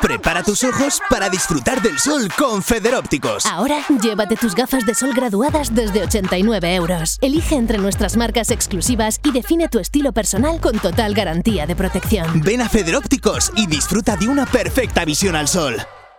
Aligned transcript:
Prepara 0.00 0.44
tus 0.44 0.62
ojos 0.62 1.00
para 1.10 1.28
disfrutar 1.28 1.82
del 1.82 1.98
sol 1.98 2.28
con 2.38 2.62
Federópticos. 2.62 3.44
Ahora, 3.46 3.84
llévate 4.00 4.36
tus 4.36 4.54
gafas 4.54 4.86
de 4.86 4.94
sol 4.94 5.12
graduadas 5.12 5.74
desde 5.74 6.02
89 6.02 6.76
euros. 6.76 7.18
Elige 7.20 7.56
entre 7.56 7.78
nuestras 7.78 8.16
marcas 8.16 8.52
exclusivas 8.52 9.20
y 9.24 9.32
define 9.32 9.68
tu 9.68 9.80
estilo 9.80 10.12
personal 10.12 10.60
con 10.60 10.78
total 10.78 11.14
garantía 11.14 11.66
de 11.66 11.74
protección. 11.74 12.42
Ven 12.42 12.60
a 12.60 12.68
Federópticos 12.68 13.50
y 13.56 13.66
disfruta 13.66 14.16
de 14.16 14.28
una 14.28 14.46
perfecta 14.46 15.04
visión 15.04 15.34
al 15.34 15.48
sol. 15.48 15.76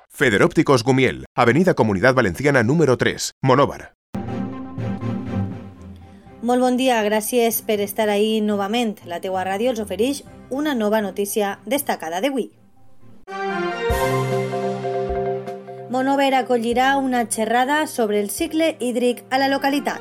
Federópticos 0.10 0.84
Gumiel, 0.84 1.26
Avenida 1.34 1.74
Comunidad 1.74 2.14
Valenciana 2.14 2.64
número 2.64 2.98
3, 2.98 3.36
Monóvar. 3.42 3.94
Molt 6.42 6.62
bon 6.64 6.76
dia, 6.76 7.02
gràcies 7.04 7.62
per 7.62 7.80
estar 7.80 8.10
ahí 8.10 8.42
novament. 8.42 8.98
La 9.06 9.20
teua 9.24 9.44
ràdio 9.48 9.72
els 9.72 9.80
ofereix 9.80 10.24
una 10.50 10.76
nova 10.76 11.00
notícia 11.00 11.60
destacada 11.66 12.20
d'avui. 12.20 12.50
Monover 15.90 16.36
acollirà 16.36 16.98
una 16.98 17.24
xerrada 17.26 17.88
sobre 17.88 18.20
el 18.22 18.30
cicle 18.30 18.76
hídric 18.80 19.24
a 19.32 19.40
la 19.42 19.48
localitat. 19.50 19.98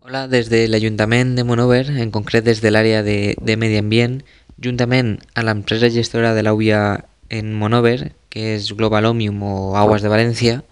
Hola, 0.00 0.24
des 0.32 0.48
de 0.48 0.64
l'Ajuntament 0.72 1.36
de 1.36 1.44
Monover, 1.44 1.84
en 2.00 2.08
concret 2.08 2.48
des 2.48 2.64
de 2.64 2.72
l'àrea 2.72 3.04
de, 3.04 3.36
de 3.36 3.60
Medi 3.60 3.76
Ambient, 3.76 4.22
juntament 4.56 5.18
a 5.34 5.44
l'empresa 5.44 5.92
gestora 5.92 6.32
de 6.32 6.48
l'AUIA 6.48 7.04
en 7.28 7.52
Monover, 7.52 8.14
que 8.34 8.56
és 8.56 8.72
Global 8.74 9.06
Omium 9.06 9.38
o 9.46 9.54
Aguas 9.78 10.02
de 10.02 10.10
València, 10.10 10.64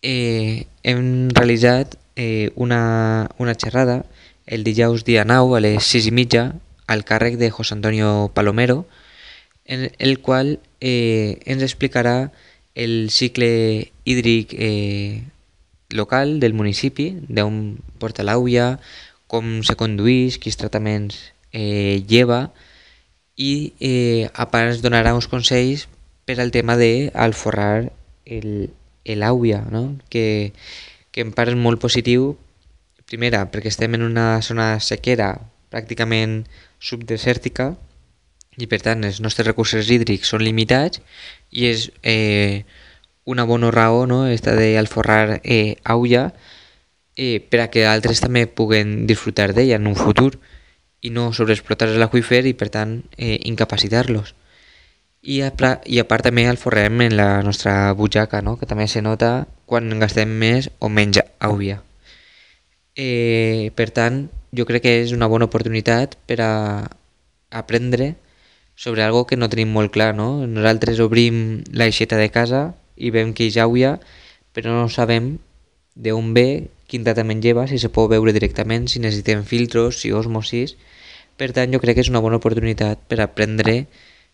eh, 0.00 0.64
hem 0.82 1.28
realitzat 1.36 1.98
eh, 2.16 2.52
una, 2.56 3.28
una 3.36 3.52
xerrada 3.52 4.06
el 4.46 4.64
dijous 4.64 5.04
dia 5.04 5.24
9 5.28 5.58
a 5.58 5.60
les 5.60 5.84
6 5.84 6.08
i 6.08 6.12
mitja 6.16 6.44
al 6.88 7.04
càrrec 7.04 7.36
de 7.36 7.50
José 7.50 7.74
Antonio 7.76 8.30
Palomero, 8.32 8.86
en 9.64 9.90
el 9.98 10.20
qual 10.20 10.58
eh, 10.80 11.40
ens 11.44 11.60
explicarà 11.64 12.32
el 12.74 13.10
cicle 13.10 13.92
hídric 14.04 14.56
eh, 14.56 15.22
local 15.90 16.40
del 16.40 16.56
municipi, 16.56 17.12
d'on 17.28 17.76
porta 18.00 18.24
l'auia, 18.24 18.78
com 19.28 19.60
se 19.64 19.76
conduís, 19.76 20.40
quins 20.40 20.56
tractaments 20.60 21.16
eh, 21.52 22.04
lleva 22.08 22.52
i 23.36 23.72
eh, 23.80 24.28
a 24.32 24.48
part 24.48 24.74
ens 24.74 24.84
donarà 24.84 25.14
uns 25.16 25.28
consells 25.28 25.88
per 26.24 26.40
al 26.40 26.52
tema 26.54 26.76
d'alforrar 26.80 27.90
l'àuia, 28.24 29.60
no? 29.70 29.84
que, 30.08 30.52
que 31.12 31.24
en 31.24 31.32
part 31.36 31.52
és 31.52 31.58
molt 31.58 31.82
positiu, 31.82 32.34
primera, 33.04 33.44
perquè 33.52 33.68
estem 33.68 33.94
en 33.98 34.06
una 34.06 34.40
zona 34.42 34.78
sequera 34.80 35.34
pràcticament 35.72 36.44
subdesèrtica 36.80 37.74
i 38.56 38.68
per 38.70 38.80
tant 38.84 39.04
els 39.04 39.20
nostres 39.20 39.46
recursos 39.48 39.90
hídrics 39.90 40.30
són 40.30 40.44
limitats 40.46 41.02
i 41.50 41.66
és 41.68 41.88
eh, 42.02 42.64
una 43.24 43.44
bona 43.48 43.70
raó 43.74 44.04
no? 44.06 44.24
esta 44.30 44.54
d'alforrar 44.54 45.40
eh, 45.42 45.76
auia 45.84 46.28
eh, 47.16 47.40
per 47.40 47.64
a 47.64 47.70
que 47.72 47.86
altres 47.88 48.22
també 48.22 48.46
puguen 48.46 49.06
disfrutar 49.10 49.52
d'ella 49.52 49.80
en 49.80 49.88
un 49.90 49.98
futur 49.98 50.34
i 51.04 51.10
no 51.10 51.32
sobreexplotar 51.36 51.90
l'aqüífer 51.98 52.44
i 52.48 52.54
per 52.56 52.70
tant 52.72 53.02
eh, 53.16 53.36
incapacitar-los. 53.44 54.34
I 55.24 55.40
a, 55.40 55.50
I 55.88 55.98
a 56.02 56.04
part 56.04 56.26
també 56.26 56.44
alforrem 56.46 57.00
en 57.00 57.16
la 57.16 57.42
nostra 57.42 57.92
butxaca, 57.96 58.42
no? 58.44 58.58
que 58.60 58.68
també 58.68 58.86
se 58.88 59.00
nota 59.00 59.46
quan 59.64 59.88
gastem 60.00 60.28
més 60.28 60.68
o 60.78 60.90
menys 60.92 61.22
auia. 61.40 61.80
Eh, 62.94 63.72
per 63.74 63.88
tant, 63.90 64.26
jo 64.54 64.66
crec 64.68 64.84
que 64.84 64.92
és 65.02 65.14
una 65.16 65.26
bona 65.32 65.48
oportunitat 65.48 66.18
per 66.28 66.38
a 66.44 66.52
aprendre 67.50 68.14
sobre 68.76 69.02
algo 69.02 69.24
que 69.26 69.38
no 69.40 69.48
tenim 69.48 69.72
molt 69.72 69.94
clar, 69.94 70.12
no? 70.14 70.46
Nosaltres 70.46 71.00
obrim 71.00 71.64
l'aixeta 71.72 72.18
de 72.20 72.28
casa 72.30 72.74
i 72.96 73.10
veiem 73.14 73.32
que 73.34 73.48
hi 73.48 73.58
auia, 73.62 73.96
però 74.52 74.74
no 74.74 74.88
sabem 74.92 75.38
d'on 75.94 76.32
ve, 76.34 76.68
quin 76.90 77.06
tractament 77.06 77.40
lleva, 77.42 77.66
si 77.70 77.78
se 77.78 77.88
pot 77.88 78.10
veure 78.10 78.34
directament, 78.34 78.90
si 78.90 79.00
necessitem 79.00 79.46
filtros, 79.48 80.02
si 80.02 80.12
osmosis... 80.12 80.76
Per 81.34 81.48
tant, 81.50 81.72
jo 81.74 81.80
crec 81.82 81.96
que 81.98 82.02
és 82.04 82.08
una 82.12 82.20
bona 82.22 82.38
oportunitat 82.38 83.00
per 83.10 83.16
aprendre 83.18 83.88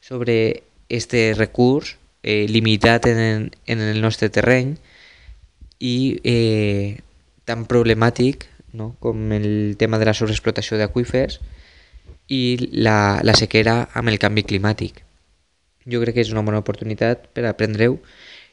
sobre 0.04 0.34
este 0.90 1.32
recurs 1.38 1.96
eh, 2.22 2.46
limitat 2.48 3.06
en, 3.06 3.50
en 3.66 3.80
el 3.80 4.02
nostre 4.02 4.28
terreny 4.28 4.74
i 5.80 6.20
eh, 6.24 7.00
tan 7.48 7.64
problemàtic 7.70 8.44
no? 8.76 8.94
com 9.00 9.32
el 9.32 9.76
tema 9.78 9.98
de 9.98 10.10
la 10.10 10.14
sobreexplotació 10.14 10.76
d'aquífers 10.78 11.40
i 12.30 12.42
la, 12.84 13.20
la 13.26 13.34
sequera 13.38 13.88
amb 13.96 14.12
el 14.12 14.20
canvi 14.22 14.44
climàtic. 14.46 15.00
Jo 15.90 16.02
crec 16.02 16.18
que 16.18 16.26
és 16.26 16.34
una 16.34 16.44
bona 16.46 16.60
oportunitat 16.60 17.30
per 17.34 17.46
aprendre-ho 17.48 17.96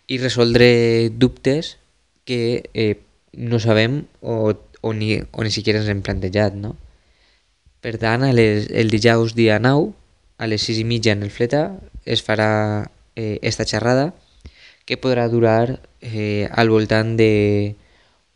i 0.07 0.17
resoldre 0.21 1.09
dubtes 1.11 1.75
que 2.25 2.69
eh, 2.73 2.95
no 3.37 3.59
sabem 3.59 4.05
o, 4.21 4.55
o, 4.81 4.93
ni, 4.93 5.17
o 5.19 5.43
ni 5.43 5.51
siquiera 5.53 5.83
ens 5.83 5.91
hem 5.91 6.01
plantejat, 6.01 6.55
no? 6.55 6.75
Per 7.83 7.93
tant, 8.01 8.25
les, 8.33 8.71
el 8.73 8.89
dijous 8.89 9.35
dia 9.37 9.59
9, 9.61 9.91
a 10.37 10.47
les 10.47 10.63
6 10.69 10.83
i 10.83 10.85
mitja 10.85 11.13
en 11.13 11.23
el 11.25 11.33
Fleta, 11.33 11.77
es 12.05 12.23
farà 12.23 12.91
eh, 13.15 13.39
esta 13.41 13.65
xerrada 13.65 14.13
que 14.85 14.97
podrà 15.01 15.27
durar 15.27 15.81
eh, 15.99 16.47
al 16.53 16.69
voltant 16.69 17.17
de 17.17 17.75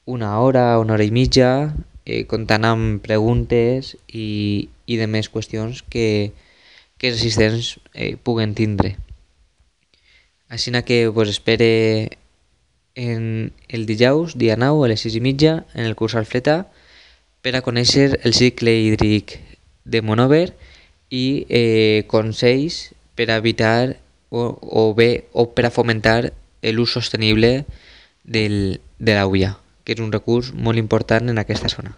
una 0.06 0.40
hora, 0.40 0.80
una 0.80 0.94
hora 0.94 1.06
i 1.06 1.14
mitja, 1.14 1.72
eh, 2.06 2.26
comptant 2.28 2.66
amb 2.68 3.00
preguntes 3.06 3.96
i, 4.12 4.68
i 4.86 4.98
de 4.98 5.08
més 5.08 5.30
qüestions 5.32 5.86
que, 5.88 6.34
que 6.98 7.14
els 7.14 7.22
assistents 7.22 7.78
eh, 7.94 8.18
puguen 8.18 8.58
tindre. 8.58 8.98
Així 10.52 10.74
que 10.84 11.08
vos 11.08 11.30
espere 11.30 12.18
en 12.96 13.54
el 13.70 13.86
dijous, 13.86 14.36
dia 14.36 14.58
9, 14.58 14.84
a 14.84 14.90
les 14.92 15.06
6 15.08 15.16
i 15.16 15.22
mitja, 15.24 15.64
en 15.74 15.86
el 15.86 15.96
curs 15.96 16.18
Alfreta, 16.20 16.66
per 17.42 17.56
a 17.56 17.64
conèixer 17.64 18.20
el 18.26 18.34
cicle 18.34 18.76
hídric 18.76 19.40
de 19.86 20.02
Monover 20.02 20.52
i 21.12 21.46
eh, 21.50 22.08
consells 22.08 22.96
per 23.20 23.30
a 23.30 23.38
evitar 23.38 24.00
o, 24.32 24.56
o 24.58 24.94
bé 24.96 25.28
o 25.36 25.52
per 25.52 25.68
a 25.68 25.74
fomentar 25.76 26.32
l'ús 26.72 26.94
sostenible 26.96 27.66
del, 28.24 28.80
de 28.98 29.18
l'auia, 29.18 29.58
que 29.84 29.94
és 29.94 30.02
un 30.02 30.14
recurs 30.16 30.54
molt 30.56 30.80
important 30.80 31.30
en 31.30 31.42
aquesta 31.44 31.70
zona. 31.70 31.98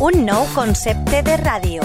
Un 0.00 0.24
nou 0.24 0.46
concepte 0.56 1.20
de 1.22 1.36
ràdio. 1.36 1.84